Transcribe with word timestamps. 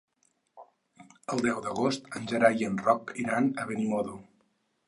El 1.35 1.43
deu 1.47 1.61
d'agost 1.67 2.09
en 2.21 2.27
Gerai 2.33 2.65
i 2.65 2.69
en 2.71 2.83
Roc 2.89 3.15
iran 3.25 3.55
a 3.65 3.71
Benimodo. 3.73 4.19